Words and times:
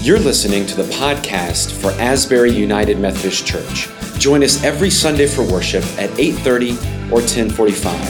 You're 0.00 0.20
listening 0.20 0.64
to 0.66 0.76
the 0.76 0.84
podcast 0.94 1.72
for 1.72 1.90
Asbury 2.00 2.52
United 2.52 3.00
Methodist 3.00 3.44
Church. 3.44 3.88
Join 4.20 4.44
us 4.44 4.62
every 4.62 4.90
Sunday 4.90 5.26
for 5.26 5.42
worship 5.42 5.82
at 5.98 6.16
8:30 6.16 6.78
or 7.10 7.20
10:45. 7.20 8.08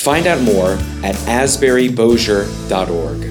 Find 0.00 0.26
out 0.26 0.40
more 0.40 0.78
at 1.04 1.16
asburybosier.org. 1.26 3.24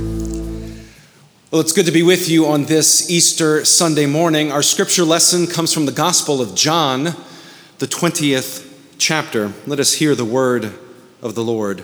Well, 1.50 1.60
it's 1.60 1.72
good 1.72 1.88
to 1.88 1.92
be 1.92 2.04
with 2.04 2.30
you 2.30 2.46
on 2.46 2.66
this 2.66 3.10
Easter 3.10 3.66
Sunday 3.66 4.06
morning. 4.06 4.52
Our 4.52 4.62
scripture 4.62 5.04
lesson 5.04 5.48
comes 5.48 5.74
from 5.74 5.88
the 5.88 5.92
Gospel 5.92 6.40
of 6.40 6.54
John, 6.54 7.16
the 7.80 7.88
20th 7.88 8.64
chapter. 9.00 9.54
Let 9.66 9.80
us 9.80 9.94
hear 9.94 10.14
the 10.14 10.24
word 10.24 10.72
of 11.24 11.34
the 11.34 11.44
Lord. 11.44 11.84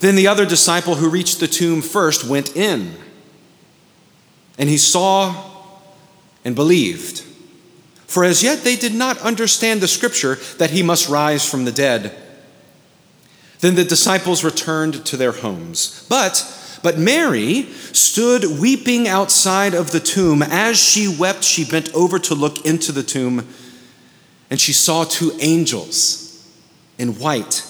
Then 0.00 0.16
the 0.16 0.26
other 0.26 0.46
disciple 0.46 0.96
who 0.96 1.08
reached 1.08 1.40
the 1.40 1.46
tomb 1.46 1.82
first 1.82 2.24
went 2.24 2.56
in, 2.56 2.94
and 4.58 4.68
he 4.68 4.78
saw 4.78 5.50
and 6.44 6.54
believed. 6.54 7.20
For 8.06 8.24
as 8.24 8.42
yet 8.42 8.64
they 8.64 8.76
did 8.76 8.94
not 8.94 9.18
understand 9.18 9.80
the 9.80 9.88
scripture 9.88 10.36
that 10.58 10.70
he 10.70 10.82
must 10.82 11.08
rise 11.08 11.48
from 11.48 11.64
the 11.64 11.72
dead. 11.72 12.14
Then 13.60 13.74
the 13.74 13.84
disciples 13.84 14.42
returned 14.42 15.04
to 15.06 15.16
their 15.16 15.32
homes. 15.32 16.06
But 16.08 16.56
but 16.82 16.98
Mary 16.98 17.64
stood 17.92 18.58
weeping 18.58 19.06
outside 19.06 19.74
of 19.74 19.90
the 19.90 20.00
tomb. 20.00 20.42
As 20.42 20.78
she 20.78 21.14
wept, 21.14 21.44
she 21.44 21.64
bent 21.64 21.94
over 21.94 22.18
to 22.20 22.34
look 22.34 22.64
into 22.64 22.90
the 22.90 23.02
tomb, 23.02 23.46
and 24.48 24.58
she 24.58 24.72
saw 24.72 25.04
two 25.04 25.32
angels 25.40 26.42
in 26.96 27.18
white 27.18 27.69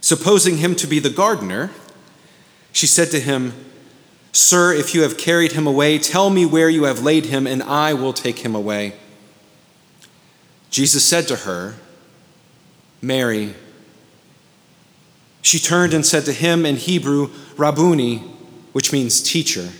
Supposing 0.00 0.58
him 0.58 0.74
to 0.76 0.86
be 0.86 0.98
the 0.98 1.10
gardener, 1.10 1.70
she 2.72 2.86
said 2.86 3.10
to 3.10 3.20
him, 3.20 3.52
Sir, 4.32 4.72
if 4.72 4.94
you 4.94 5.02
have 5.02 5.18
carried 5.18 5.52
him 5.52 5.66
away, 5.66 5.98
tell 5.98 6.30
me 6.30 6.46
where 6.46 6.68
you 6.68 6.84
have 6.84 7.02
laid 7.02 7.26
him, 7.26 7.46
and 7.46 7.62
I 7.62 7.94
will 7.94 8.12
take 8.12 8.40
him 8.40 8.54
away. 8.54 8.94
Jesus 10.70 11.04
said 11.04 11.26
to 11.28 11.36
her, 11.36 11.74
Mary. 13.02 13.54
She 15.42 15.58
turned 15.58 15.94
and 15.94 16.04
said 16.04 16.24
to 16.26 16.32
him 16.32 16.64
in 16.64 16.76
Hebrew, 16.76 17.30
Rabboni, 17.56 18.18
which 18.72 18.92
means 18.92 19.22
teacher. 19.22 19.70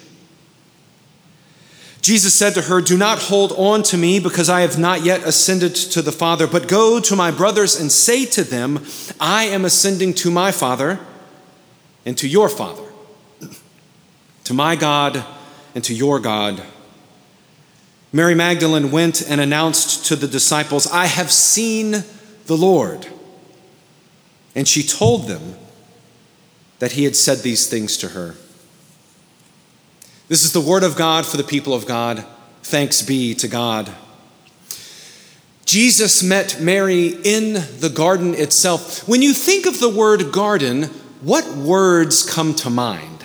Jesus 2.00 2.34
said 2.34 2.55
to 2.55 2.62
her, 2.62 2.81
Do 2.81 2.97
not 2.97 3.19
hold 3.19 3.53
on 3.53 3.83
to 3.84 3.99
me 3.99 4.21
because 4.21 4.49
I 4.49 4.62
have 4.62 4.78
not 4.78 5.05
yet 5.05 5.22
ascended 5.25 5.75
to 5.75 6.03
the 6.03 6.12
Father, 6.12 6.47
but 6.47 6.69
go 6.69 6.99
to 7.00 7.16
my 7.16 7.31
brothers 7.31 7.78
and 7.78 7.93
say 7.93 8.25
to 8.27 8.43
them, 8.43 8.84
I 9.21 9.44
am 9.44 9.65
ascending 9.65 10.15
to 10.15 10.31
my 10.31 10.50
Father 10.50 10.99
and 12.06 12.16
to 12.19 12.27
your 12.27 12.49
Father, 12.49 12.84
to 14.44 14.55
my 14.55 14.77
God 14.77 15.25
and 15.75 15.84
to 15.84 15.94
your 15.94 16.19
God. 16.21 16.62
Mary 18.12 18.34
Magdalene 18.34 18.91
went 18.91 19.22
and 19.22 19.41
announced 19.41 20.06
to 20.06 20.17
the 20.17 20.27
disciples, 20.27 20.91
I 20.91 21.06
have 21.06 21.31
seen 21.31 22.05
the 22.47 22.56
Lord. 22.56 23.06
And 24.56 24.67
she 24.67 24.82
told 24.82 25.28
them 25.28 25.56
that 26.81 26.93
he 26.93 27.05
had 27.05 27.15
said 27.15 27.38
these 27.38 27.69
things 27.69 27.97
to 27.99 28.09
her. 28.09 28.34
This 30.31 30.45
is 30.45 30.53
the 30.53 30.61
word 30.61 30.85
of 30.85 30.95
God 30.95 31.27
for 31.27 31.37
the 31.39 31.43
people 31.43 31.75
of 31.75 31.87
God. 31.87 32.25
Thanks 32.63 33.03
be 33.03 33.35
to 33.35 33.49
God. 33.49 33.93
Jesus 35.65 36.23
met 36.23 36.61
Mary 36.61 37.09
in 37.09 37.55
the 37.81 37.93
garden 37.93 38.35
itself. 38.35 39.09
When 39.09 39.23
you 39.23 39.33
think 39.33 39.67
of 39.67 39.81
the 39.81 39.89
word 39.89 40.31
garden, 40.31 40.85
what 41.21 41.57
words 41.57 42.33
come 42.33 42.55
to 42.55 42.71
mind? 42.71 43.25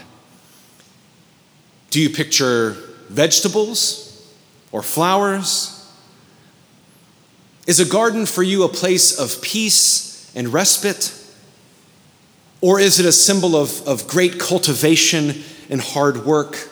Do 1.92 2.02
you 2.02 2.10
picture 2.10 2.72
vegetables 3.10 4.28
or 4.72 4.82
flowers? 4.82 5.88
Is 7.68 7.80
a 7.80 7.86
garden 7.86 8.26
for 8.26 8.42
you 8.42 8.64
a 8.64 8.68
place 8.68 9.20
of 9.20 9.44
peace 9.44 10.34
and 10.36 10.52
respite? 10.52 11.14
Or 12.62 12.80
is 12.80 13.00
it 13.00 13.06
a 13.06 13.12
symbol 13.12 13.56
of, 13.56 13.88
of 13.88 14.08
great 14.08 14.40
cultivation 14.40 15.44
and 15.70 15.80
hard 15.80 16.26
work? 16.26 16.72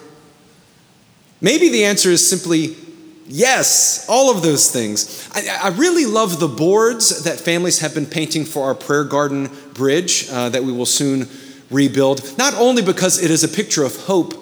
Maybe 1.44 1.68
the 1.70 1.84
answer 1.84 2.10
is 2.10 2.28
simply 2.28 2.76
yes, 3.28 4.06
all 4.10 4.32
of 4.32 4.42
those 4.42 4.72
things. 4.72 5.30
I, 5.34 5.68
I, 5.68 5.68
really 5.70 6.06
love 6.06 6.40
the 6.40 6.48
boards 6.48 7.24
that 7.24 7.40
families 7.40 7.80
have 7.80 7.94
been 7.94 8.06
painting 8.06 8.46
for 8.46 8.66
our 8.66 8.76
prayer 8.76 9.04
garden 9.04 9.50
bridge 9.74 10.30
uh, 10.32 10.50
that 10.50 10.64
we 10.64 10.72
will 10.72 10.86
soon 10.86 11.28
rebuild, 11.70 12.38
not 12.38 12.54
only 12.54 12.82
because 12.82 13.22
it 13.22 13.30
is 13.30 13.44
a 13.44 13.48
picture 13.48 13.84
of 13.84 13.96
hope 14.06 14.34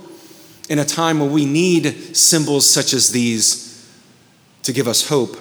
in 0.69 0.77
a 0.77 0.85
time 0.85 1.19
when 1.19 1.31
we 1.31 1.45
need 1.45 2.15
symbols 2.15 2.69
such 2.69 2.93
as 2.93 3.11
these 3.11 3.89
to 4.63 4.71
give 4.71 4.87
us 4.87 5.09
hope, 5.09 5.37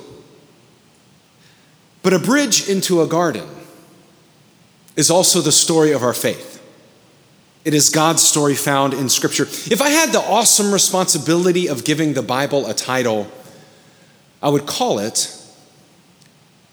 but 2.03 2.15
a 2.15 2.19
bridge 2.19 2.69
into 2.69 3.03
a 3.03 3.07
garden 3.07 3.47
is 4.97 5.11
also 5.11 5.41
the 5.41 5.53
story 5.53 5.93
of 5.93 6.03
our 6.03 6.15
faith. 6.15 6.50
It 7.65 7.75
is 7.75 7.91
God's 7.91 8.23
story 8.23 8.55
found 8.55 8.95
in 8.95 9.09
Scripture. 9.11 9.43
If 9.43 9.83
I 9.83 9.91
had 9.91 10.13
the 10.13 10.21
awesome 10.21 10.73
responsibility 10.73 11.69
of 11.69 11.85
giving 11.85 12.15
the 12.15 12.23
Bible 12.23 12.67
a 12.67 12.73
title, 12.73 13.31
I 14.43 14.49
would 14.49 14.67
call 14.67 14.99
it 14.99 15.37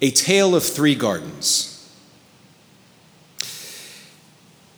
A 0.02 0.12
Tale 0.12 0.56
of 0.56 0.64
Three 0.64 0.96
Gardens. 0.96 1.74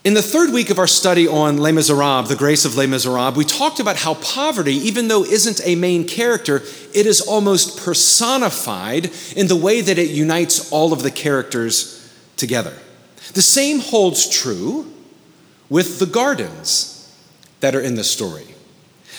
In 0.04 0.16
the 0.16 0.22
third 0.24 0.52
week 0.52 0.72
of 0.72 0.80
our 0.80 0.88
study 0.88 1.28
on 1.28 1.58
Les 1.58 1.74
Miserables, 1.74 2.30
the 2.30 2.36
grace 2.36 2.66
of 2.66 2.76
Les 2.76 2.88
Miserables, 2.88 3.36
we 3.36 3.44
talked 3.44 3.80
about 3.80 3.98
how 3.98 4.16
poverty, 4.16 4.74
even 4.74 5.10
though 5.10 5.24
isn't 5.24 5.62
a 5.64 5.76
main 5.76 6.08
character, 6.08 6.64
it 6.96 7.06
is 7.06 7.22
almost 7.22 7.78
personified 7.78 9.12
in 9.36 9.48
the 9.48 9.56
way 9.56 9.82
that 9.82 10.00
it 10.00 10.10
unites 10.10 10.72
all 10.72 10.92
of 10.94 11.04
the 11.04 11.12
characters 11.12 12.12
together. 12.38 12.76
The 13.34 13.44
same 13.44 13.80
holds 13.80 14.28
true 14.28 14.92
with 15.70 16.00
the 16.00 16.06
gardens 16.06 16.96
that 17.60 17.76
are 17.76 17.82
in 17.82 17.96
the 17.96 18.04
story. 18.04 18.46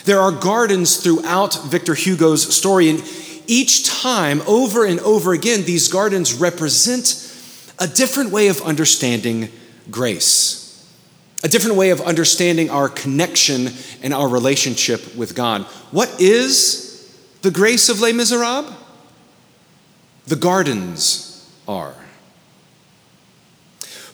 There 0.05 0.21
are 0.21 0.33
gardens 0.33 0.97
throughout 0.97 1.63
Victor 1.65 1.95
Hugo's 1.95 2.57
story, 2.57 2.89
and 2.89 3.03
each 3.47 3.87
time, 3.87 4.43
over 4.47 4.85
and 4.85 4.99
over 5.01 5.33
again, 5.33 5.65
these 5.65 5.89
gardens 5.89 6.35
represent 6.35 7.27
a 7.79 7.87
different 7.87 8.31
way 8.31 8.49
of 8.49 8.63
understanding 8.63 9.51
grace. 9.91 10.59
a 11.43 11.49
different 11.49 11.77
way 11.77 11.91
of 11.91 12.01
understanding 12.03 12.69
our 12.71 12.89
connection 12.89 13.69
and 14.03 14.13
our 14.13 14.29
relationship 14.29 15.15
with 15.17 15.35
God. 15.35 15.63
What 15.91 16.21
is 16.21 17.19
the 17.43 17.51
grace 17.51 17.89
of 17.89 18.01
Les 18.01 18.13
Miserables? 18.13 18.75
The 20.27 20.37
gardens 20.37 21.51
are. 21.67 21.95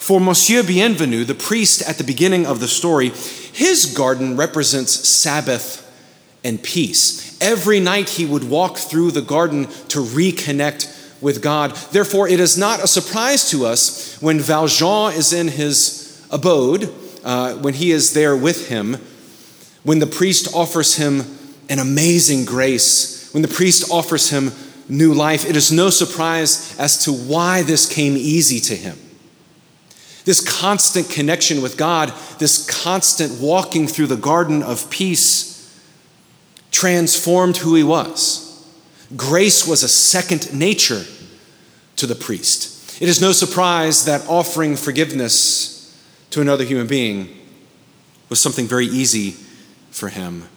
For 0.07 0.21
Monsieur 0.21 0.63
Bienvenu, 0.63 1.27
the 1.27 1.35
priest 1.35 1.83
at 1.83 1.99
the 1.99 2.05
beginning 2.05 2.47
of 2.47 2.61
the 2.61 2.69
story, 2.69 3.09
his 3.09 3.93
garden 3.93 4.37
represents 4.37 4.93
Sabbath 4.93 5.83
and 6.45 6.63
peace. 6.63 7.37
Every 7.43 7.81
night 7.81 8.11
he 8.11 8.25
would 8.25 8.49
walk 8.49 8.77
through 8.77 9.11
the 9.11 9.21
garden 9.21 9.65
to 9.89 9.99
reconnect 9.99 11.21
with 11.21 11.43
God. 11.43 11.75
Therefore, 11.91 12.29
it 12.29 12.39
is 12.39 12.57
not 12.57 12.85
a 12.85 12.87
surprise 12.87 13.51
to 13.51 13.67
us 13.67 14.17
when 14.23 14.39
Valjean 14.39 15.13
is 15.13 15.33
in 15.33 15.49
his 15.49 16.25
abode, 16.31 16.89
uh, 17.25 17.55
when 17.55 17.75
he 17.75 17.91
is 17.91 18.13
there 18.13 18.37
with 18.37 18.69
him, 18.69 18.99
when 19.83 19.99
the 19.99 20.07
priest 20.07 20.55
offers 20.55 20.95
him 20.95 21.25
an 21.69 21.81
amazing 21.81 22.45
grace, 22.45 23.29
when 23.35 23.43
the 23.43 23.49
priest 23.49 23.91
offers 23.91 24.31
him 24.31 24.53
new 24.89 25.13
life, 25.13 25.45
it 25.45 25.57
is 25.57 25.73
no 25.73 25.91
surprise 25.91 26.79
as 26.79 27.05
to 27.07 27.13
why 27.13 27.63
this 27.63 27.93
came 27.93 28.17
easy 28.17 28.61
to 28.61 28.77
him. 28.77 28.97
This 30.27 30.41
constant 30.41 31.09
connection 31.09 31.63
with 31.63 31.77
God, 31.77 32.13
this 32.39 32.67
constant 32.67 33.41
walking 33.41 33.87
through 33.87 34.09
the 34.09 34.17
garden 34.17 34.63
of 34.63 34.91
peace, 34.91 35.73
transformed 36.73 37.57
who 37.59 37.77
he 37.77 37.85
was. 37.85 38.43
Grace 39.17 39.67
was 39.67 39.85
a 39.85 39.89
second 39.89 40.53
nature 40.53 41.05
to 41.95 42.07
the 42.07 42.17
priest. 42.17 43.01
It 43.01 43.09
is 43.09 43.21
no 43.21 43.31
surprise 43.31 44.05
that 44.07 44.27
offering 44.29 44.75
forgiveness 44.75 45.97
to 46.31 46.41
another 46.41 46.65
human 46.65 46.89
being 46.89 47.29
was 48.29 48.41
something 48.41 48.67
very 48.67 48.87
easy 48.87 49.31
for 49.91 50.09
him. 50.09 50.49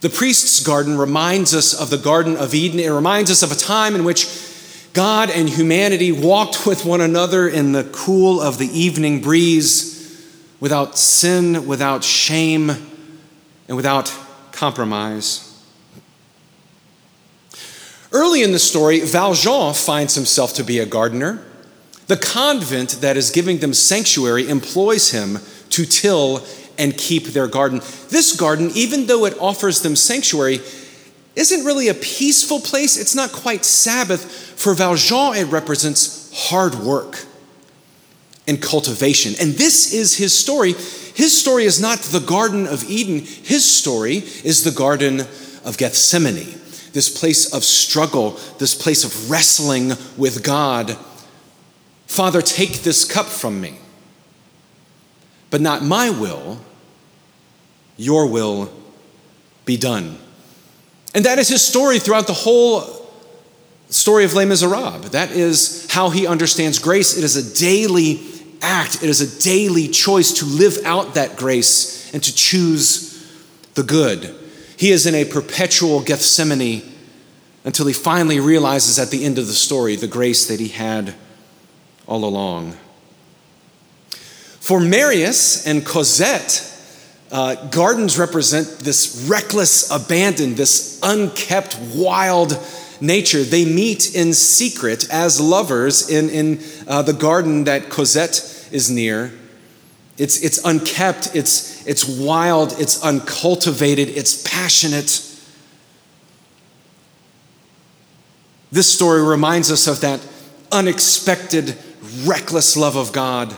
The 0.00 0.10
priest's 0.10 0.58
garden 0.58 0.98
reminds 0.98 1.54
us 1.54 1.72
of 1.72 1.88
the 1.88 1.98
Garden 1.98 2.36
of 2.36 2.52
Eden. 2.52 2.80
It 2.80 2.88
reminds 2.88 3.30
us 3.30 3.44
of 3.44 3.52
a 3.52 3.54
time 3.54 3.94
in 3.94 4.02
which 4.02 4.26
God 4.94 5.28
and 5.28 5.48
humanity 5.48 6.12
walked 6.12 6.68
with 6.68 6.84
one 6.84 7.00
another 7.00 7.48
in 7.48 7.72
the 7.72 7.82
cool 7.82 8.40
of 8.40 8.58
the 8.58 8.68
evening 8.68 9.20
breeze 9.20 9.92
without 10.60 10.96
sin, 10.96 11.66
without 11.66 12.04
shame, 12.04 12.70
and 13.66 13.76
without 13.76 14.16
compromise. 14.52 15.50
Early 18.12 18.44
in 18.44 18.52
the 18.52 18.60
story, 18.60 19.00
Valjean 19.00 19.74
finds 19.74 20.14
himself 20.14 20.54
to 20.54 20.62
be 20.62 20.78
a 20.78 20.86
gardener. 20.86 21.44
The 22.06 22.16
convent 22.16 23.00
that 23.00 23.16
is 23.16 23.32
giving 23.32 23.58
them 23.58 23.74
sanctuary 23.74 24.48
employs 24.48 25.10
him 25.10 25.38
to 25.70 25.84
till 25.84 26.46
and 26.78 26.96
keep 26.96 27.24
their 27.24 27.48
garden. 27.48 27.80
This 28.10 28.36
garden, 28.36 28.70
even 28.76 29.06
though 29.06 29.24
it 29.24 29.36
offers 29.40 29.82
them 29.82 29.96
sanctuary, 29.96 30.60
isn't 31.36 31.64
really 31.64 31.88
a 31.88 31.94
peaceful 31.94 32.60
place. 32.60 32.96
It's 32.96 33.14
not 33.14 33.32
quite 33.32 33.64
Sabbath. 33.64 34.24
For 34.24 34.74
Valjean, 34.74 35.36
it 35.36 35.44
represents 35.44 36.30
hard 36.48 36.74
work 36.76 37.24
and 38.46 38.60
cultivation. 38.60 39.34
And 39.40 39.54
this 39.54 39.92
is 39.92 40.16
his 40.16 40.36
story. 40.36 40.72
His 40.72 41.38
story 41.38 41.64
is 41.64 41.80
not 41.80 41.98
the 42.00 42.20
Garden 42.20 42.66
of 42.66 42.88
Eden, 42.90 43.20
his 43.20 43.64
story 43.64 44.16
is 44.16 44.64
the 44.64 44.72
Garden 44.72 45.20
of 45.64 45.78
Gethsemane, 45.78 46.58
this 46.92 47.08
place 47.08 47.52
of 47.54 47.62
struggle, 47.62 48.32
this 48.58 48.74
place 48.74 49.04
of 49.04 49.30
wrestling 49.30 49.92
with 50.16 50.42
God. 50.42 50.96
Father, 52.06 52.42
take 52.42 52.82
this 52.82 53.04
cup 53.04 53.26
from 53.26 53.60
me, 53.60 53.78
but 55.50 55.60
not 55.60 55.84
my 55.84 56.10
will, 56.10 56.60
your 57.96 58.26
will 58.26 58.72
be 59.64 59.76
done. 59.76 60.18
And 61.14 61.24
that 61.24 61.38
is 61.38 61.48
his 61.48 61.62
story 61.62 61.98
throughout 62.00 62.26
the 62.26 62.32
whole 62.32 62.82
story 63.88 64.24
of 64.24 64.34
Les 64.34 64.44
Miserables. 64.44 65.10
That 65.10 65.30
is 65.30 65.86
how 65.90 66.10
he 66.10 66.26
understands 66.26 66.78
grace. 66.78 67.16
It 67.16 67.24
is 67.24 67.36
a 67.36 67.58
daily 67.58 68.20
act, 68.60 68.96
it 68.96 69.08
is 69.08 69.20
a 69.20 69.42
daily 69.42 69.88
choice 69.88 70.32
to 70.38 70.44
live 70.44 70.78
out 70.84 71.14
that 71.14 71.36
grace 71.36 72.12
and 72.12 72.22
to 72.22 72.34
choose 72.34 73.12
the 73.74 73.82
good. 73.82 74.34
He 74.76 74.90
is 74.90 75.06
in 75.06 75.14
a 75.14 75.24
perpetual 75.24 76.00
Gethsemane 76.00 76.82
until 77.64 77.86
he 77.86 77.92
finally 77.92 78.40
realizes 78.40 78.98
at 78.98 79.10
the 79.10 79.24
end 79.24 79.38
of 79.38 79.46
the 79.46 79.52
story 79.52 79.96
the 79.96 80.06
grace 80.06 80.46
that 80.48 80.60
he 80.60 80.68
had 80.68 81.14
all 82.06 82.24
along. 82.24 82.76
For 84.60 84.80
Marius 84.80 85.66
and 85.66 85.84
Cosette, 85.84 86.73
uh, 87.34 87.56
gardens 87.66 88.16
represent 88.16 88.78
this 88.78 89.26
reckless 89.28 89.90
abandon, 89.90 90.54
this 90.54 91.00
unkept, 91.02 91.76
wild 91.92 92.56
nature. 93.00 93.42
They 93.42 93.64
meet 93.64 94.14
in 94.14 94.32
secret 94.32 95.08
as 95.10 95.40
lovers 95.40 96.08
in, 96.08 96.30
in 96.30 96.60
uh, 96.86 97.02
the 97.02 97.12
garden 97.12 97.64
that 97.64 97.90
Cosette 97.90 98.68
is 98.70 98.88
near. 98.88 99.32
It's, 100.16 100.44
it's 100.44 100.64
unkept, 100.64 101.34
it's, 101.34 101.84
it's 101.88 102.04
wild, 102.06 102.76
it's 102.78 103.02
uncultivated, 103.02 104.10
it's 104.10 104.40
passionate. 104.48 105.28
This 108.70 108.94
story 108.94 109.24
reminds 109.24 109.72
us 109.72 109.88
of 109.88 110.02
that 110.02 110.24
unexpected, 110.70 111.76
reckless 112.22 112.76
love 112.76 112.94
of 112.94 113.12
God 113.12 113.56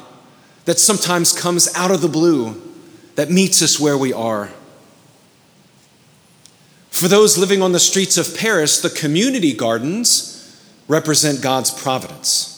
that 0.64 0.78
sometimes 0.78 1.38
comes 1.38 1.68
out 1.76 1.90
of 1.90 2.00
the 2.00 2.08
blue, 2.08 2.65
that 3.16 3.30
meets 3.30 3.60
us 3.62 3.80
where 3.80 3.98
we 3.98 4.12
are. 4.12 4.50
For 6.90 7.08
those 7.08 7.36
living 7.36 7.60
on 7.60 7.72
the 7.72 7.80
streets 7.80 8.16
of 8.16 8.38
Paris, 8.38 8.80
the 8.80 8.88
community 8.88 9.52
gardens 9.52 10.32
represent 10.88 11.42
God's 11.42 11.70
providence. 11.70 12.52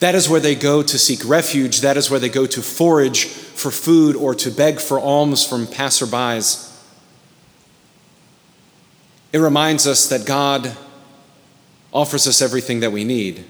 That 0.00 0.14
is 0.14 0.28
where 0.28 0.40
they 0.40 0.54
go 0.54 0.82
to 0.82 0.98
seek 0.98 1.24
refuge. 1.24 1.80
That 1.80 1.96
is 1.96 2.10
where 2.10 2.20
they 2.20 2.28
go 2.28 2.46
to 2.46 2.62
forage 2.62 3.24
for 3.24 3.70
food 3.70 4.16
or 4.16 4.34
to 4.34 4.50
beg 4.50 4.80
for 4.80 5.00
alms 5.00 5.46
from 5.46 5.66
passerbys. 5.66 6.72
It 9.32 9.38
reminds 9.38 9.86
us 9.86 10.06
that 10.08 10.26
God 10.26 10.76
offers 11.92 12.26
us 12.26 12.42
everything 12.42 12.80
that 12.80 12.92
we 12.92 13.02
need. 13.02 13.44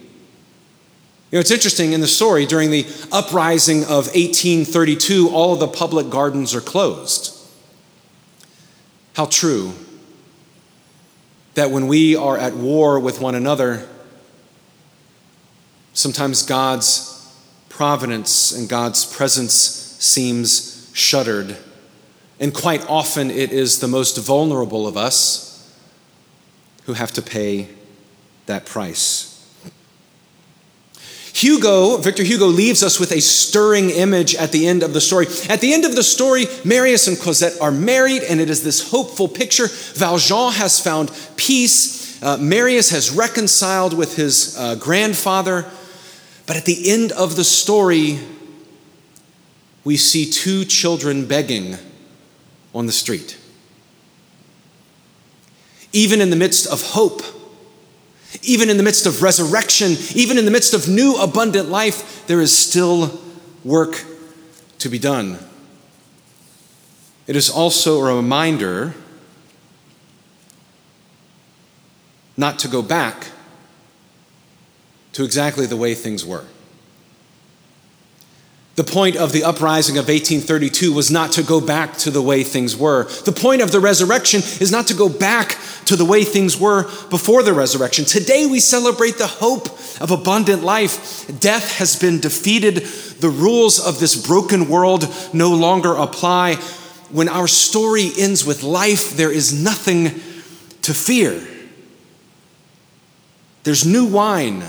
You 1.35 1.39
know, 1.39 1.41
it's 1.41 1.51
interesting 1.51 1.95
in 1.95 2.01
the 2.01 2.07
story, 2.07 2.47
during 2.47 2.71
the 2.71 2.87
uprising 3.11 3.83
of 3.83 4.07
1832, 4.07 5.31
all 5.31 5.55
of 5.55 5.59
the 5.59 5.67
public 5.67 6.09
gardens 6.09 6.55
are 6.55 6.61
closed. 6.61 7.37
How 9.17 9.27
true 9.27 9.73
that 11.55 11.73
when 11.73 11.89
we 11.89 12.15
are 12.15 12.39
at 12.39 12.55
war 12.55 13.01
with 13.01 13.21
one 13.21 13.35
another, 13.35 13.85
sometimes 15.93 16.45
God's 16.45 17.29
providence 17.69 18.53
and 18.53 18.69
God's 18.69 19.05
presence 19.05 19.55
seems 19.55 20.89
shuttered. 20.95 21.57
And 22.39 22.55
quite 22.55 22.89
often 22.89 23.33
it 23.33 23.51
is 23.51 23.81
the 23.81 23.89
most 23.89 24.19
vulnerable 24.19 24.87
of 24.87 24.97
us 24.97 25.77
who 26.85 26.93
have 26.93 27.11
to 27.15 27.23
pay 27.23 27.71
that 28.47 28.67
price. 28.67 29.34
Hugo, 31.35 31.97
Victor 31.97 32.23
Hugo, 32.23 32.47
leaves 32.47 32.85
us 32.85 33.01
with 33.01 33.11
a 33.11 33.21
stirring 33.21 33.91
image 33.91 34.37
at 34.37 34.53
the 34.53 34.69
end 34.69 34.85
of 34.85 34.93
the 34.93 35.01
story. 35.01 35.27
At 35.49 35.61
the 35.61 35.75
end 35.75 35.85
of 35.85 35.97
the 35.97 36.05
story, 36.05 36.47
Marius 36.65 37.09
and 37.09 37.19
Cosette 37.19 37.61
are 37.61 37.73
married, 37.73 38.23
and 38.23 38.41
it 38.41 38.49
is 38.49 38.63
this 38.63 38.93
hopeful 38.93 39.27
picture. 39.27 39.67
Valjean 39.67 40.53
has 40.53 40.79
found 40.79 41.11
peace. 41.35 42.23
Uh, 42.23 42.37
Marius 42.37 42.91
has 42.91 43.11
reconciled 43.11 43.95
with 43.95 44.15
his 44.15 44.57
uh, 44.57 44.77
grandfather. 44.77 45.69
But 46.47 46.57
at 46.57 46.67
the 46.67 46.89
end 46.89 47.11
of 47.11 47.35
the 47.35 47.43
story, 47.43 48.21
we 49.83 49.97
see 49.97 50.31
two 50.31 50.65
children 50.65 51.27
begging 51.27 51.79
on 52.73 52.87
the 52.87 52.93
street. 52.93 53.37
Even 55.93 56.21
in 56.21 56.31
the 56.31 56.37
midst 56.37 56.69
of 56.69 56.93
hope, 56.93 57.23
even 58.43 58.71
in 58.71 58.77
the 58.77 58.83
midst 58.83 59.07
of 59.07 59.23
resurrection, 59.23 59.97
even 60.15 60.39
in 60.39 60.45
the 60.45 60.51
midst 60.51 60.75
of 60.75 60.89
new 60.89 61.17
abundant 61.17 61.69
life, 61.69 62.27
there 62.27 62.41
is 62.41 62.57
still 62.57 63.21
work 63.65 64.05
to 64.79 64.89
be 64.89 64.99
done. 64.99 65.39
It 67.27 67.37
is 67.37 67.51
also 67.51 68.01
a 68.01 68.15
reminder 68.17 68.95
not 72.37 72.59
to 72.61 72.69
go 72.69 72.83
back 72.83 73.29
to 75.13 75.25
exactly 75.25 75.67
the 75.67 75.77
way 75.77 75.95
things 75.95 76.25
were. 76.25 76.45
The 78.77 78.85
point 78.85 79.15
of 79.15 79.31
the 79.31 79.45
uprising 79.45 79.99
of 79.99 80.09
1832 80.09 80.93
was 80.93 81.09
not 81.09 81.33
to 81.33 81.45
go 81.45 81.61
back 81.61 81.97
to 81.99 82.11
the 82.11 82.23
way 82.23 82.43
things 82.43 82.77
were. 82.77 83.05
The 83.05 83.31
point 83.31 83.63
of 83.63 83.71
the 83.71 83.79
resurrection 83.79 84.41
is 84.41 84.73
not 84.73 84.89
to 84.89 84.95
go 84.95 85.09
back 85.09 85.57
to 85.85 85.95
the 85.95 86.05
way 86.05 86.25
things 86.25 86.59
were 86.59 86.83
before 87.09 87.45
the 87.45 87.53
resurrection. 87.53 88.05
Today 88.05 88.47
we 88.47 88.59
celebrate 88.59 89.17
the 89.17 89.29
hope 89.29 89.69
of 90.01 90.11
abundant 90.11 90.65
life. 90.65 91.31
Death 91.39 91.79
has 91.79 91.95
been 91.95 92.19
defeated. 92.19 92.79
The 93.21 93.31
rules 93.31 93.79
of 93.79 94.01
this 94.01 94.27
broken 94.27 94.69
world 94.69 95.07
no 95.33 95.51
longer 95.51 95.95
apply. 95.95 96.57
When 97.11 97.29
our 97.29 97.47
story 97.47 98.11
ends 98.19 98.45
with 98.45 98.65
life, 98.65 99.17
there 99.17 99.31
is 99.31 99.63
nothing 99.63 100.21
to 100.83 100.93
fear. 100.93 101.47
There's 103.63 103.87
new 103.87 104.07
wine 104.07 104.65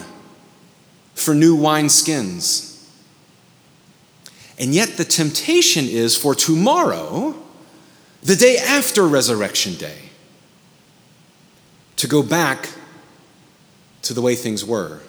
for 1.16 1.34
new 1.34 1.58
wineskins. 1.58 2.75
And 4.58 4.74
yet, 4.74 4.98
the 4.98 5.06
temptation 5.06 5.86
is 5.86 6.16
for 6.16 6.34
tomorrow, 6.34 7.36
the 8.24 8.36
day 8.36 8.58
after 8.58 9.06
Resurrection 9.06 9.76
Day, 9.76 9.98
to 11.98 12.08
go 12.08 12.24
back 12.24 12.70
to 14.04 14.14
the 14.14 14.22
way 14.22 14.36
things 14.36 14.64
were. 14.64 15.02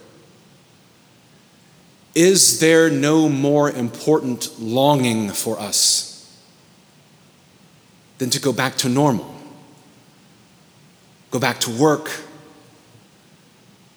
Is 2.14 2.60
there 2.60 2.90
no 2.90 3.28
more 3.28 3.70
important 3.70 4.58
longing 4.58 5.30
for 5.30 5.60
us 5.60 6.34
than 8.18 8.30
to 8.30 8.40
go 8.40 8.52
back 8.52 8.76
to 8.76 8.88
normal? 8.88 9.34
Go 11.30 11.38
back 11.38 11.60
to 11.60 11.70
work, 11.70 12.10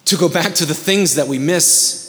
to 0.06 0.18
go 0.18 0.27
back 0.27 0.53
to 0.56 0.65
the 0.65 0.74
things 0.74 1.15
that 1.15 1.27
we 1.27 1.39
miss 1.39 2.09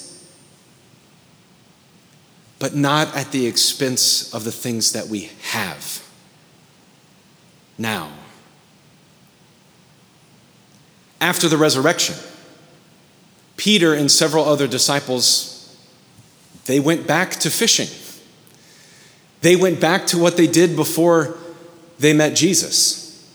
but 2.61 2.77
not 2.77 3.17
at 3.17 3.33
the 3.33 3.47
expense 3.47 4.33
of 4.33 4.45
the 4.45 4.53
things 4.53 4.93
that 4.93 5.09
we 5.09 5.31
have 5.43 6.07
now. 7.77 8.13
After 11.21 11.49
the 11.49 11.57
resurrection, 11.57 12.15
Peter 13.57 13.95
and 13.95 14.11
several 14.11 14.45
other 14.45 14.69
disciples 14.69 15.57
they 16.67 16.79
went 16.79 17.07
back 17.07 17.33
to 17.33 17.51
fishing. 17.51 17.89
They 19.41 19.57
went 19.57 19.81
back 19.81 20.07
to 20.09 20.19
what 20.19 20.37
they 20.37 20.47
did 20.47 20.77
before 20.77 21.37
they 21.99 22.13
met 22.13 22.37
Jesus. 22.37 23.29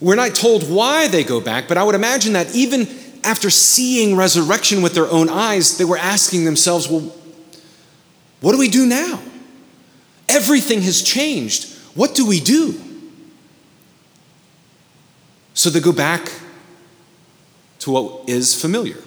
We're 0.00 0.16
not 0.16 0.34
told 0.34 0.68
why 0.68 1.08
they 1.08 1.22
go 1.22 1.40
back, 1.40 1.68
but 1.68 1.78
I 1.78 1.84
would 1.84 1.94
imagine 1.94 2.32
that 2.32 2.54
even 2.54 2.88
after 3.24 3.48
seeing 3.50 4.16
resurrection 4.16 4.82
with 4.82 4.94
their 4.94 5.08
own 5.08 5.28
eyes, 5.28 5.78
they 5.78 5.84
were 5.84 5.96
asking 5.96 6.44
themselves, 6.44 6.88
well, 6.88 7.12
what 8.42 8.52
do 8.52 8.58
we 8.58 8.68
do 8.68 8.84
now? 8.84 9.20
Everything 10.28 10.82
has 10.82 11.00
changed. 11.00 11.72
What 11.94 12.14
do 12.14 12.26
we 12.26 12.40
do? 12.40 12.78
So 15.54 15.70
they 15.70 15.80
go 15.80 15.92
back 15.92 16.30
to 17.80 17.90
what 17.90 18.28
is 18.28 18.60
familiar, 18.60 18.98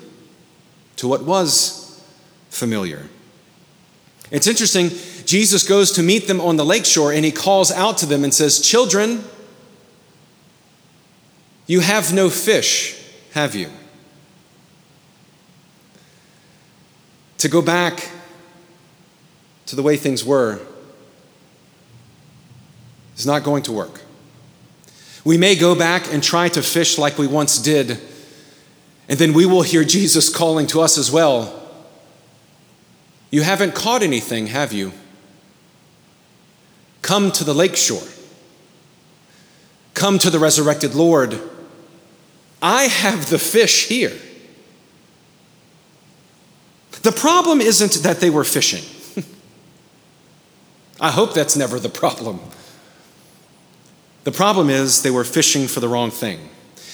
to 0.98 1.08
what 1.08 1.24
was 1.24 2.04
familiar. 2.50 3.08
It's 4.32 4.48
interesting, 4.48 4.90
Jesus 5.26 5.68
goes 5.68 5.92
to 5.94 6.04
meet 6.04 6.28
them 6.28 6.40
on 6.40 6.56
the 6.56 6.66
lakeshore 6.66 7.12
and 7.12 7.26
he 7.26 7.32
calls 7.32 7.72
out 7.72 7.98
to 8.00 8.06
them 8.06 8.24
and 8.24 8.34
says, 8.34 8.60
Children, 8.60 9.24
you 11.68 11.82
have 11.82 12.14
no 12.14 12.30
fish, 12.30 13.02
have 13.34 13.56
you? 13.56 13.70
To 17.40 17.50
go 17.50 17.62
back 17.62 18.10
to 19.68 19.76
the 19.76 19.84
way 19.84 19.98
things 19.98 20.24
were 20.24 20.60
is 23.18 23.26
not 23.26 23.44
going 23.44 23.64
to 23.64 23.72
work. 23.72 24.02
We 25.24 25.38
may 25.38 25.56
go 25.56 25.76
back 25.76 26.12
and 26.14 26.22
try 26.22 26.50
to 26.50 26.62
fish 26.62 26.98
like 26.98 27.18
we 27.18 27.28
once 27.28 27.58
did, 27.58 28.00
and 29.10 29.18
then 29.18 29.34
we 29.34 29.46
will 29.46 29.64
hear 29.64 29.84
Jesus 29.84 30.30
calling 30.30 30.68
to 30.68 30.82
us 30.82 30.98
as 30.98 31.12
well. 31.12 31.62
You 33.32 33.42
haven't 33.42 33.74
caught 33.74 34.04
anything, 34.04 34.48
have 34.48 34.72
you? 34.72 34.92
Come 37.02 37.32
to 37.34 37.44
the 37.44 37.54
lakeshore. 37.54 38.08
Come 39.94 40.20
to 40.20 40.30
the 40.30 40.40
resurrected 40.40 40.94
Lord. 40.94 41.40
I 42.62 42.84
have 42.84 43.30
the 43.30 43.40
fish 43.40 43.88
here. 43.88 44.14
The 47.02 47.12
problem 47.12 47.62
isn't 47.62 48.04
that 48.04 48.20
they 48.20 48.30
were 48.30 48.44
fishing. 48.44 48.84
I 51.06 51.12
hope 51.12 51.36
that's 51.36 51.56
never 51.56 51.80
the 51.80 51.88
problem. 51.88 52.40
The 54.24 54.32
problem 54.32 54.72
is 54.72 55.04
they 55.04 55.12
were 55.12 55.24
fishing 55.24 55.68
for 55.68 55.80
the 55.80 55.88
wrong 55.88 56.10
thing. 56.10 56.50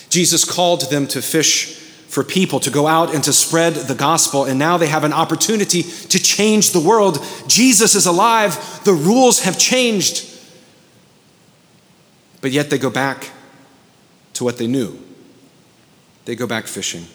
Jesus 0.10 0.44
called 0.44 0.90
them 0.90 1.08
to 1.08 1.22
fish 1.22 1.76
for 2.10 2.22
people, 2.22 2.60
to 2.60 2.70
go 2.70 2.88
out 2.88 3.16
and 3.16 3.24
to 3.24 3.32
spread 3.32 3.74
the 3.74 3.96
gospel, 3.96 4.44
and 4.44 4.60
now 4.60 4.76
they 4.76 4.88
have 4.88 5.06
an 5.06 5.14
opportunity 5.14 5.84
to 5.84 6.20
change 6.20 6.72
the 6.72 6.80
world. 6.82 7.26
Jesus 7.48 7.96
is 7.96 8.06
alive, 8.06 8.82
the 8.84 8.92
rules 8.92 9.44
have 9.44 9.58
changed. 9.58 10.28
But 12.42 12.52
yet 12.52 12.70
they 12.70 12.78
go 12.78 12.90
back 12.90 13.30
to 14.34 14.44
what 14.44 14.58
they 14.58 14.68
knew. 14.68 15.00
They 16.26 16.36
go 16.36 16.48
back 16.48 16.68
fishing. 16.68 17.06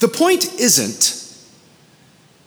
The 0.00 0.08
point 0.08 0.52
isn't 0.54 1.15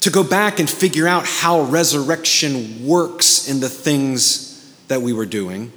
to 0.02 0.10
go 0.10 0.24
back 0.24 0.60
and 0.60 0.70
figure 0.70 1.08
out 1.08 1.26
how 1.26 1.62
resurrection 1.62 2.86
works 2.86 3.50
in 3.50 3.60
the 3.60 3.70
things 3.70 4.74
that 4.88 5.02
we 5.02 5.14
were 5.14 5.26
doing. 5.26 5.72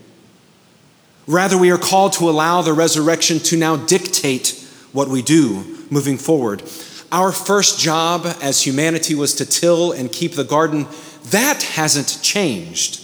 Rather, 1.27 1.57
we 1.57 1.71
are 1.71 1.79
called 1.79 2.13
to 2.15 2.29
allow 2.29 2.63
the 2.63 2.73
resurrection 2.73 3.39
to 3.39 3.57
now 3.57 3.77
dictate 3.77 4.59
what 4.93 5.09
we 5.09 5.23
do 5.23 5.87
moving 5.91 6.19
forward. 6.19 6.63
Our 7.11 7.31
first 7.33 7.79
job 7.79 8.27
as 8.43 8.63
humanity 8.63 9.15
was 9.15 9.35
to 9.37 9.47
till 9.47 9.93
and 9.93 10.11
keep 10.11 10.33
the 10.33 10.45
garden. 10.45 10.87
That 11.31 11.63
hasn't 11.63 12.21
changed. 12.23 13.01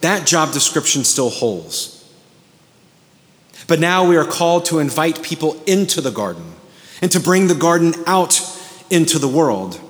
That 0.00 0.26
job 0.26 0.52
description 0.52 1.04
still 1.04 1.30
holds. 1.30 1.94
But 3.66 3.80
now 3.80 4.06
we 4.06 4.16
are 4.16 4.24
called 4.24 4.64
to 4.66 4.78
invite 4.78 5.22
people 5.22 5.62
into 5.66 6.00
the 6.00 6.10
garden 6.10 6.54
and 7.02 7.10
to 7.12 7.20
bring 7.20 7.48
the 7.48 7.54
garden 7.54 7.94
out 8.06 8.40
into 8.90 9.18
the 9.18 9.28
world. 9.28 9.80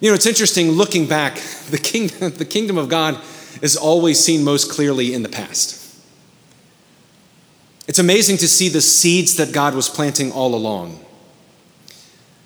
You 0.00 0.10
know, 0.10 0.14
it's 0.14 0.26
interesting 0.26 0.72
looking 0.72 1.06
back, 1.06 1.36
the 1.70 1.78
kingdom, 1.78 2.32
the 2.32 2.44
kingdom 2.44 2.78
of 2.78 2.88
God 2.88 3.20
is 3.62 3.76
always 3.76 4.20
seen 4.20 4.44
most 4.44 4.70
clearly 4.70 5.14
in 5.14 5.22
the 5.22 5.28
past. 5.28 5.82
It's 7.88 7.98
amazing 7.98 8.38
to 8.38 8.48
see 8.48 8.68
the 8.68 8.80
seeds 8.80 9.36
that 9.36 9.52
God 9.52 9.74
was 9.74 9.88
planting 9.88 10.32
all 10.32 10.54
along. 10.54 11.00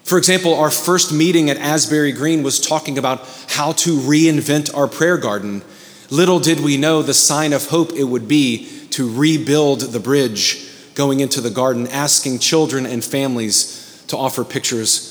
For 0.05 0.19
example, 0.19 0.55
our 0.55 0.71
first 0.71 1.13
meeting 1.13 1.51
at 1.51 1.57
Asbury 1.57 2.13
Green 2.13 2.43
was 2.43 2.61
talking 2.61 2.99
about 2.99 3.21
how 3.49 3.73
to 3.73 3.97
reinvent 3.97 4.75
our 4.77 4.89
prayer 4.89 5.17
garden. 5.17 5.63
Little 6.11 6.41
did 6.41 6.61
we 6.61 6.77
know 6.77 7.03
the 7.03 7.15
sign 7.15 7.53
of 7.53 7.69
hope 7.69 7.93
it 7.93 8.05
would 8.05 8.29
be 8.29 8.69
to 8.91 9.13
rebuild 9.13 9.81
the 9.81 10.01
bridge 10.01 10.69
going 10.95 11.21
into 11.21 11.41
the 11.41 11.51
garden, 11.51 11.87
asking 11.87 12.41
children 12.41 12.85
and 12.87 13.05
families 13.05 14.05
to 14.09 14.17
offer 14.17 14.45
pictures 14.45 15.10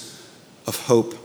of 0.68 0.86
hope. 0.86 1.16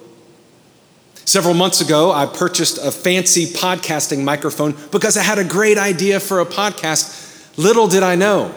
Several 1.24 1.54
months 1.54 1.80
ago, 1.80 2.12
I 2.12 2.26
purchased 2.26 2.78
a 2.78 2.90
fancy 2.90 3.46
podcasting 3.46 4.24
microphone 4.24 4.74
because 4.90 5.16
I 5.16 5.22
had 5.22 5.38
a 5.38 5.44
great 5.44 5.78
idea 5.78 6.20
for 6.20 6.40
a 6.40 6.46
podcast. 6.46 7.56
Little 7.56 7.88
did 7.88 8.02
I 8.02 8.14
know 8.14 8.54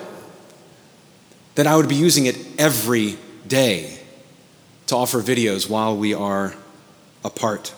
that 1.55 1.65
I 1.65 1.75
would 1.75 1.87
be 1.87 1.95
using 1.95 2.25
it 2.25 2.37
every 2.59 3.17
day 3.47 3.99
to 4.87 4.95
offer 4.95 5.21
videos 5.21 5.69
while 5.69 5.95
we 5.95 6.13
are 6.13 6.53
apart. 7.23 7.73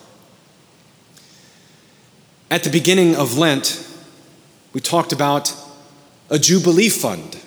At 2.52 2.64
the 2.64 2.70
beginning 2.70 3.16
of 3.16 3.38
Lent, 3.38 3.88
we 4.74 4.82
talked 4.82 5.12
about 5.12 5.56
a 6.30 6.40
Jubilee 6.40 6.90
fund 6.90 7.40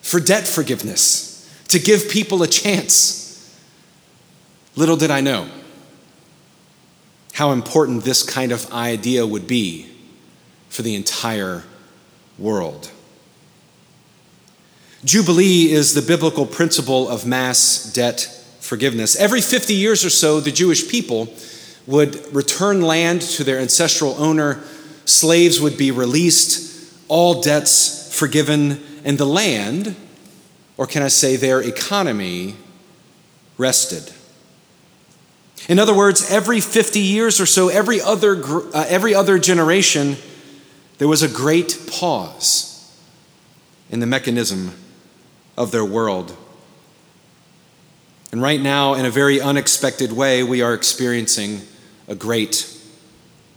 for 0.00 0.20
debt 0.20 0.46
forgiveness, 0.46 1.46
to 1.68 1.78
give 1.78 2.08
people 2.08 2.42
a 2.42 2.46
chance. 2.46 3.27
Little 4.78 4.96
did 4.96 5.10
I 5.10 5.20
know 5.20 5.48
how 7.32 7.50
important 7.50 8.04
this 8.04 8.22
kind 8.22 8.52
of 8.52 8.72
idea 8.72 9.26
would 9.26 9.48
be 9.48 9.90
for 10.68 10.82
the 10.82 10.94
entire 10.94 11.64
world. 12.38 12.88
Jubilee 15.04 15.72
is 15.72 15.94
the 15.94 16.02
biblical 16.02 16.46
principle 16.46 17.08
of 17.08 17.26
mass 17.26 17.92
debt 17.92 18.20
forgiveness. 18.60 19.16
Every 19.16 19.40
50 19.40 19.74
years 19.74 20.04
or 20.04 20.10
so, 20.10 20.38
the 20.38 20.52
Jewish 20.52 20.88
people 20.88 21.34
would 21.88 22.32
return 22.32 22.80
land 22.80 23.22
to 23.22 23.42
their 23.42 23.58
ancestral 23.58 24.14
owner, 24.22 24.62
slaves 25.06 25.60
would 25.60 25.76
be 25.76 25.90
released, 25.90 26.94
all 27.08 27.42
debts 27.42 28.16
forgiven, 28.16 28.80
and 29.04 29.18
the 29.18 29.26
land, 29.26 29.96
or 30.76 30.86
can 30.86 31.02
I 31.02 31.08
say 31.08 31.34
their 31.34 31.60
economy, 31.60 32.54
rested. 33.56 34.12
In 35.68 35.78
other 35.78 35.94
words, 35.94 36.30
every 36.30 36.60
50 36.60 36.98
years 36.98 37.40
or 37.40 37.46
so, 37.46 37.68
every 37.68 38.00
other, 38.00 38.42
uh, 38.74 38.86
every 38.88 39.14
other 39.14 39.38
generation, 39.38 40.16
there 40.96 41.06
was 41.06 41.22
a 41.22 41.28
great 41.28 41.78
pause 41.90 42.98
in 43.90 44.00
the 44.00 44.06
mechanism 44.06 44.72
of 45.58 45.70
their 45.70 45.84
world. 45.84 46.34
And 48.32 48.40
right 48.40 48.60
now, 48.60 48.94
in 48.94 49.04
a 49.04 49.10
very 49.10 49.40
unexpected 49.40 50.12
way, 50.12 50.42
we 50.42 50.62
are 50.62 50.72
experiencing 50.72 51.60
a 52.08 52.14
great 52.14 52.74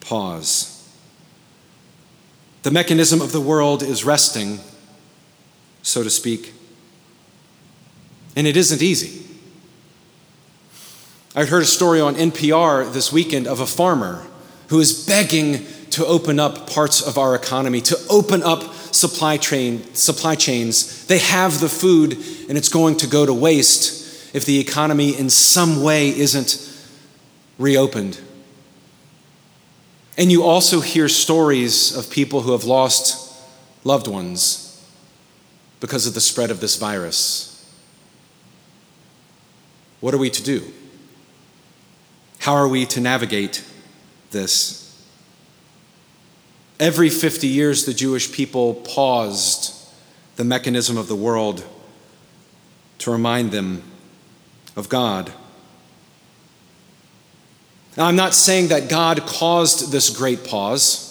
pause. 0.02 0.68
The 2.64 2.72
mechanism 2.72 3.22
of 3.22 3.32
the 3.32 3.42
world 3.42 3.82
is 3.84 4.04
resting, 4.04 4.60
so 5.82 6.04
to 6.04 6.10
speak. 6.10 6.54
And 8.36 8.48
it 8.48 8.58
isn't 8.58 8.82
easy. 8.82 9.31
I 11.34 11.46
heard 11.46 11.64
a 11.64 11.66
story 11.66 12.02
on 12.02 12.16
NPR 12.16 12.92
this 12.92 13.14
weekend 13.14 13.48
of 13.48 13.62
a 13.62 13.66
farmer 13.66 14.26
who 14.68 14.82
is 14.82 15.06
begging 15.06 15.66
to 15.92 16.06
open 16.06 16.42
up 16.42 16.70
parts 16.70 17.02
of 17.02 17.18
our 17.18 17.36
economy, 17.36 17.80
to 17.82 17.98
open 18.10 18.44
up 18.44 18.74
supply, 18.74 19.38
train, 19.38 19.94
supply 19.94 20.36
chains. 20.36 21.06
They 21.08 21.20
have 21.20 21.62
the 21.62 21.70
food, 21.70 22.18
and 22.50 22.58
it's 22.58 22.68
going 22.68 22.98
to 22.98 23.08
go 23.08 23.26
to 23.26 23.34
waste 23.34 24.36
if 24.36 24.46
the 24.46 24.60
economy 24.60 25.18
in 25.18 25.30
some 25.30 25.82
way 25.82 26.10
isn't 26.10 26.68
reopened. 27.58 28.20
And 30.18 30.30
you 30.30 30.44
also 30.44 30.82
hear 30.82 31.08
stories 31.08 31.96
of 31.96 32.10
people 32.10 32.42
who 32.42 32.52
have 32.52 32.66
lost 32.66 33.34
loved 33.86 34.08
ones 34.08 34.86
because 35.80 36.08
of 36.08 36.14
the 36.14 36.22
spread 36.22 36.52
of 36.52 36.60
this 36.60 36.76
virus. 36.76 37.48
What 40.02 40.14
are 40.14 40.18
we 40.18 40.30
to 40.30 40.44
do? 40.44 40.74
How 42.42 42.56
are 42.56 42.68
we 42.68 42.88
to 42.88 43.00
navigate 43.00 43.64
this? 44.32 45.00
Every 46.80 47.08
50 47.08 47.46
years, 47.46 47.86
the 47.86 47.94
Jewish 47.94 48.32
people 48.32 48.74
paused 48.74 49.76
the 50.38 50.44
mechanism 50.44 50.98
of 50.98 51.08
the 51.08 51.16
world 51.16 51.64
to 52.98 53.12
remind 53.12 53.52
them 53.52 53.84
of 54.76 54.90
God. 54.90 55.32
Now, 57.96 58.08
I'm 58.08 58.16
not 58.16 58.34
saying 58.34 58.70
that 58.70 58.90
God 58.90 59.28
caused 59.28 59.92
this 59.92 60.10
great 60.10 60.44
pause, 60.44 61.11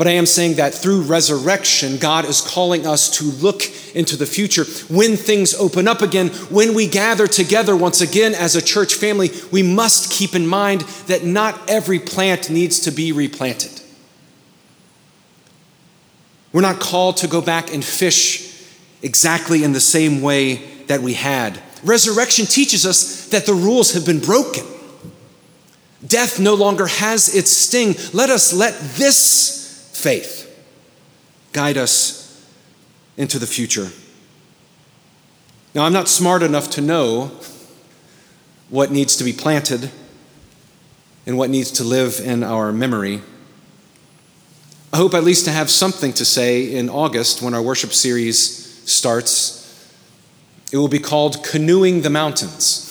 but 0.00 0.08
I 0.08 0.12
am 0.12 0.24
saying 0.24 0.54
that 0.54 0.72
through 0.72 1.02
resurrection, 1.02 1.98
God 1.98 2.24
is 2.24 2.40
calling 2.40 2.86
us 2.86 3.18
to 3.18 3.24
look 3.24 3.64
into 3.94 4.16
the 4.16 4.24
future. 4.24 4.64
When 4.88 5.14
things 5.14 5.52
open 5.52 5.86
up 5.86 6.00
again, 6.00 6.28
when 6.48 6.72
we 6.72 6.86
gather 6.86 7.26
together 7.26 7.76
once 7.76 8.00
again 8.00 8.34
as 8.34 8.56
a 8.56 8.62
church 8.62 8.94
family, 8.94 9.28
we 9.52 9.62
must 9.62 10.10
keep 10.10 10.34
in 10.34 10.46
mind 10.46 10.80
that 11.08 11.24
not 11.24 11.68
every 11.68 11.98
plant 11.98 12.48
needs 12.48 12.80
to 12.80 12.90
be 12.90 13.12
replanted. 13.12 13.78
We're 16.50 16.62
not 16.62 16.80
called 16.80 17.18
to 17.18 17.28
go 17.28 17.42
back 17.42 17.70
and 17.70 17.84
fish 17.84 18.58
exactly 19.02 19.64
in 19.64 19.74
the 19.74 19.80
same 19.80 20.22
way 20.22 20.62
that 20.86 21.02
we 21.02 21.12
had. 21.12 21.60
Resurrection 21.84 22.46
teaches 22.46 22.86
us 22.86 23.28
that 23.28 23.44
the 23.44 23.52
rules 23.52 23.92
have 23.92 24.06
been 24.06 24.20
broken. 24.20 24.64
Death 26.06 26.40
no 26.40 26.54
longer 26.54 26.86
has 26.86 27.34
its 27.34 27.50
sting. 27.50 27.94
Let 28.14 28.30
us 28.30 28.54
let 28.54 28.80
this 28.96 29.59
faith 30.00 30.46
guide 31.52 31.76
us 31.76 32.46
into 33.16 33.38
the 33.38 33.46
future. 33.46 33.88
Now, 35.74 35.84
I'm 35.84 35.92
not 35.92 36.08
smart 36.08 36.42
enough 36.42 36.70
to 36.70 36.80
know 36.80 37.30
what 38.68 38.90
needs 38.90 39.16
to 39.16 39.24
be 39.24 39.32
planted 39.32 39.90
and 41.26 41.36
what 41.36 41.50
needs 41.50 41.70
to 41.72 41.84
live 41.84 42.20
in 42.20 42.42
our 42.42 42.72
memory. 42.72 43.20
I 44.92 44.96
hope 44.96 45.14
at 45.14 45.22
least 45.22 45.44
to 45.44 45.52
have 45.52 45.70
something 45.70 46.12
to 46.14 46.24
say 46.24 46.72
in 46.74 46.88
August 46.88 47.42
when 47.42 47.54
our 47.54 47.62
worship 47.62 47.92
series 47.92 48.90
starts. 48.90 49.58
It 50.72 50.78
will 50.78 50.88
be 50.88 50.98
called 50.98 51.44
Canoeing 51.44 52.02
the 52.02 52.10
Mountains. 52.10 52.86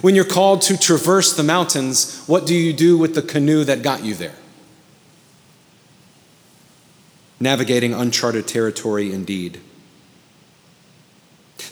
When 0.00 0.14
you're 0.14 0.24
called 0.24 0.62
to 0.62 0.78
traverse 0.78 1.34
the 1.34 1.42
mountains, 1.42 2.22
what 2.26 2.46
do 2.46 2.54
you 2.54 2.72
do 2.72 2.96
with 2.96 3.14
the 3.14 3.22
canoe 3.22 3.64
that 3.64 3.82
got 3.82 4.04
you 4.04 4.14
there? 4.14 4.36
Navigating 7.40 7.94
uncharted 7.94 8.48
territory 8.48 9.12
indeed. 9.12 9.60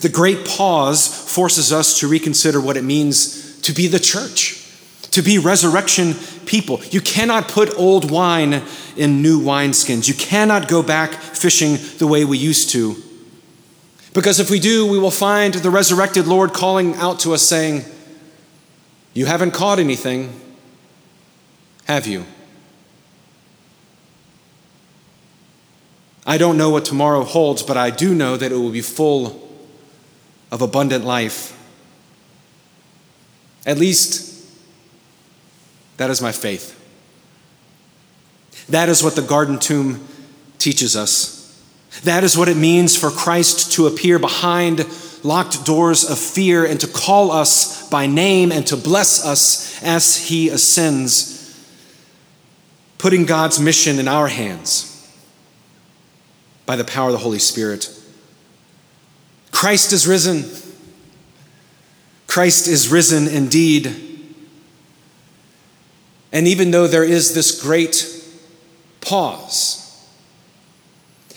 The 0.01 0.09
great 0.09 0.47
pause 0.47 1.07
forces 1.07 1.73
us 1.73 2.01
to 2.01 2.09
reconsider 2.09 2.61
what 2.61 2.77
it 2.77 2.85
means 2.85 3.61
to 3.63 3.73
be 3.73 3.87
the 3.87 3.99
church 3.99 4.67
to 5.17 5.23
be 5.23 5.39
resurrection 5.39 6.13
people. 6.45 6.79
You 6.91 7.01
cannot 7.01 7.49
put 7.49 7.75
old 7.79 8.11
wine 8.11 8.63
in 8.99 9.23
new 9.23 9.41
wineskins. 9.41 10.07
You 10.07 10.13
cannot 10.13 10.69
go 10.69 10.83
back 10.83 11.13
fishing 11.13 11.79
the 11.97 12.07
way 12.07 12.27
we 12.27 12.37
used 12.37 12.69
to. 12.73 13.03
Because 14.13 14.41
if 14.41 14.51
we 14.51 14.61
do, 14.61 14.87
we 14.87 14.99
will 14.99 15.11
find 15.11 15.55
the 15.55 15.71
resurrected 15.71 16.27
Lord 16.27 16.53
calling 16.53 16.97
out 16.97 17.21
to 17.21 17.33
us 17.33 17.41
saying, 17.41 17.87
You 19.15 19.25
haven't 19.25 19.53
caught 19.53 19.79
anything, 19.79 20.39
have 21.87 22.07
you? 22.07 22.27
I 26.27 26.39
don't 26.39 26.59
know 26.59 26.71
what 26.71 26.85
tomorrow 26.85 27.23
holds, 27.23 27.63
but 27.63 27.77
I 27.77 27.91
do 27.91 28.13
know 28.13 28.37
that 28.37 28.51
it 28.51 28.57
will 28.57 28.73
be 28.73 28.81
full 28.81 29.49
of 30.51 30.61
abundant 30.61 31.05
life. 31.05 31.53
At 33.65 33.79
least 33.79 34.45
that 35.99 36.11
is 36.11 36.21
my 36.21 36.33
faith. 36.33 36.73
That 38.69 38.89
is 38.89 39.05
what 39.05 39.15
the 39.15 39.23
garden 39.23 39.61
tomb 39.61 40.07
teaches 40.59 40.97
us. 40.97 41.35
That 42.03 42.25
is 42.25 42.37
what 42.37 42.49
it 42.49 42.57
means 42.57 42.97
for 42.97 43.11
Christ 43.11 43.73
to 43.75 43.87
appear 43.87 44.19
behind 44.19 44.85
locked 45.23 45.65
doors 45.65 46.09
of 46.09 46.19
fear 46.19 46.65
and 46.65 46.81
to 46.81 46.89
call 46.89 47.31
us 47.31 47.89
by 47.89 48.07
name 48.07 48.51
and 48.51 48.67
to 48.67 48.77
bless 48.77 49.25
us 49.25 49.81
as 49.83 50.29
he 50.29 50.49
ascends, 50.49 51.65
putting 52.99 53.27
God's 53.27 53.61
mission 53.61 54.01
in 54.01 54.09
our 54.09 54.27
hands 54.27 54.96
by 56.67 56.77
the 56.77 56.85
power 56.85 57.07
of 57.09 57.13
the 57.13 57.19
Holy 57.19 57.39
Spirit. 57.39 57.91
Christ 59.53 59.93
is 59.93 60.07
risen. 60.07 60.45
Christ 62.27 62.69
is 62.69 62.89
risen 62.89 63.27
indeed. 63.27 63.87
And 66.33 66.47
even 66.47 66.71
though 66.71 66.87
there 66.87 67.05
is 67.05 67.35
this 67.35 67.63
great 67.63 68.13
pause, 69.01 69.83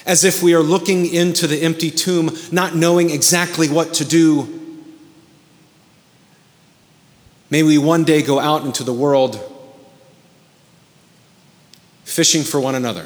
as 0.06 0.24
if 0.24 0.42
we 0.42 0.56
are 0.56 0.64
looking 0.64 1.06
into 1.06 1.46
the 1.48 1.62
empty 1.62 1.92
tomb, 1.92 2.36
not 2.52 2.76
knowing 2.76 3.12
exactly 3.12 3.70
what 3.70 3.94
to 3.94 4.06
do, 4.06 4.82
may 7.50 7.64
we 7.64 7.78
one 7.78 8.04
day 8.04 8.22
go 8.22 8.40
out 8.40 8.66
into 8.66 8.84
the 8.84 8.92
world 8.92 9.40
fishing 12.04 12.44
for 12.44 12.60
one 12.60 12.74
another, 12.76 13.06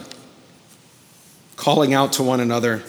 calling 1.55 1.93
out 1.93 2.13
to 2.13 2.23
one 2.23 2.39
another, 2.39 2.83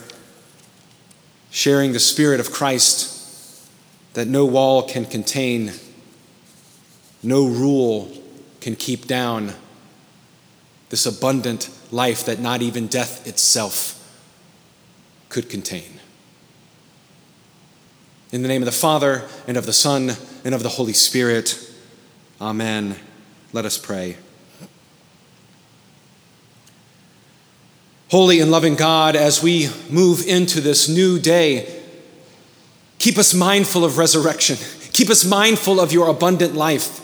sharing 1.50 1.92
the 1.92 2.00
Spirit 2.00 2.40
of 2.40 2.50
Christ 2.52 3.10
that 4.14 4.26
no 4.26 4.44
wall 4.44 4.82
can 4.82 5.04
contain, 5.04 5.72
no 7.22 7.46
rule 7.46 8.10
can 8.60 8.76
keep 8.76 9.06
down 9.06 9.54
this 10.88 11.06
abundant 11.06 11.68
life 11.90 12.24
that 12.24 12.38
not 12.38 12.62
even 12.62 12.86
death 12.86 13.26
itself 13.26 14.00
could 15.28 15.48
contain. 15.48 16.00
In 18.30 18.42
the 18.42 18.48
name 18.48 18.62
of 18.62 18.66
the 18.66 18.72
Father, 18.72 19.28
and 19.46 19.56
of 19.56 19.66
the 19.66 19.72
Son, 19.72 20.12
and 20.44 20.54
of 20.54 20.62
the 20.62 20.68
Holy 20.70 20.92
Spirit, 20.92 21.58
Amen. 22.40 22.96
Let 23.52 23.64
us 23.64 23.78
pray. 23.78 24.16
Holy 28.14 28.38
and 28.38 28.48
loving 28.48 28.76
God, 28.76 29.16
as 29.16 29.42
we 29.42 29.68
move 29.90 30.24
into 30.24 30.60
this 30.60 30.88
new 30.88 31.18
day, 31.18 31.82
keep 33.00 33.18
us 33.18 33.34
mindful 33.34 33.84
of 33.84 33.98
resurrection. 33.98 34.56
Keep 34.92 35.10
us 35.10 35.24
mindful 35.24 35.80
of 35.80 35.92
your 35.92 36.06
abundant 36.06 36.54
life 36.54 37.00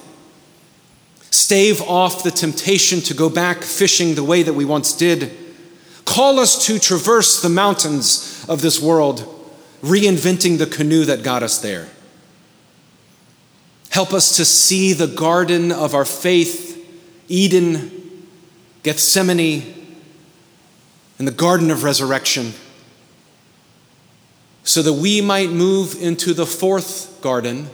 stave 1.32 1.82
off 1.82 2.22
the 2.22 2.30
temptation 2.30 3.00
to 3.00 3.12
go 3.12 3.28
back 3.28 3.62
fishing 3.62 4.14
the 4.14 4.22
way 4.22 4.44
that 4.44 4.52
we 4.52 4.64
once 4.64 4.96
did. 4.96 5.36
Call 6.04 6.38
us 6.38 6.64
to 6.66 6.78
traverse 6.78 7.42
the 7.42 7.48
mountains 7.48 8.46
of 8.48 8.62
this 8.62 8.80
world, 8.80 9.50
reinventing 9.82 10.58
the 10.58 10.66
canoe 10.66 11.04
that 11.06 11.24
got 11.24 11.42
us 11.42 11.58
there. 11.60 11.88
Help 13.88 14.12
us 14.12 14.36
to 14.36 14.44
see 14.44 14.92
the 14.92 15.08
garden 15.08 15.72
of 15.72 15.92
our 15.92 16.04
faith, 16.04 16.88
Eden, 17.26 17.90
Gethsemane, 18.84 19.79
and 21.20 21.28
the 21.28 21.33
garden 21.33 21.70
of 21.70 21.85
resurrection, 21.85 22.54
so 24.64 24.83
that 24.83 24.94
we 24.94 25.20
might 25.20 25.50
move 25.50 25.94
into 26.02 26.35
the 26.35 26.46
fourth 26.46 27.20
garden 27.20 27.68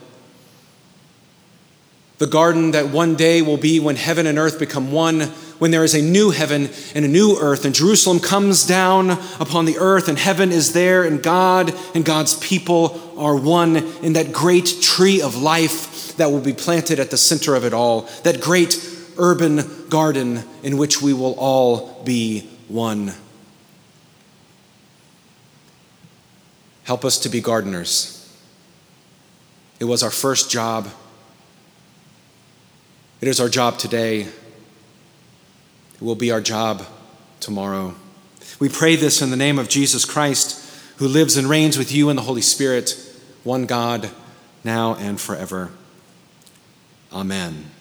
The 2.19 2.27
garden 2.27 2.71
that 2.71 2.89
one 2.89 3.15
day 3.15 3.43
will 3.43 3.59
be 3.59 3.79
when 3.79 3.97
heaven 3.97 4.27
and 4.27 4.39
earth 4.39 4.59
become 4.59 4.91
one, 4.91 5.21
when 5.59 5.71
there 5.71 5.85
is 5.85 5.95
a 5.95 6.01
new 6.01 6.31
heaven 6.31 6.71
and 6.95 7.05
a 7.05 7.09
new 7.09 7.37
earth, 7.39 7.67
and 7.67 7.75
Jerusalem 7.75 8.21
comes 8.21 8.67
down 8.67 9.11
upon 9.39 9.67
the 9.67 9.77
earth, 9.79 10.09
and 10.09 10.19
heaven 10.19 10.51
is 10.51 10.73
there, 10.73 11.05
and 11.05 11.23
God 11.23 11.75
and 11.95 12.05
God's 12.05 12.35
people 12.39 13.13
are 13.19 13.37
one 13.37 13.77
in 14.03 14.15
that 14.15 14.33
great 14.33 14.79
tree 14.81 15.21
of 15.21 15.37
life 15.37 16.17
that 16.17 16.31
will 16.31 16.41
be 16.41 16.55
planted 16.55 16.99
at 16.99 17.11
the 17.11 17.19
center 17.19 17.55
of 17.55 17.65
it 17.65 17.75
all, 17.75 18.03
that 18.23 18.41
great 18.41 18.83
urban 19.19 19.89
garden 19.89 20.43
in 20.63 20.79
which 20.79 21.03
we 21.03 21.13
will 21.13 21.35
all 21.39 22.03
be 22.05 22.49
one. 22.69 23.13
Help 26.87 27.05
us 27.05 27.19
to 27.19 27.29
be 27.29 27.41
gardeners. 27.41 28.13
It 29.81 29.87
was 29.87 30.05
our 30.05 30.11
first 30.11 30.53
job. 30.53 30.89
It 33.21 33.27
is 33.27 33.41
our 33.41 33.49
job 33.49 33.79
today. 33.79 34.21
It 34.21 34.33
will 36.01 36.15
be 36.15 36.31
our 36.31 36.41
job 36.41 36.87
tomorrow. 37.41 37.97
We 38.61 38.69
pray 38.69 38.95
this 38.95 39.21
in 39.21 39.31
the 39.31 39.37
name 39.37 39.59
of 39.59 39.69
Jesus 39.69 40.05
Christ, 40.05 40.63
who 40.99 41.09
lives 41.09 41.37
and 41.37 41.49
reigns 41.49 41.77
with 41.77 41.91
you 41.91 42.09
in 42.09 42.15
the 42.15 42.23
Holy 42.23 42.41
Spirit, 42.41 42.97
one 43.43 43.67
God, 43.67 44.09
now 44.63 44.95
and 44.95 45.21
forever. 45.21 45.73
Amen. 47.13 47.76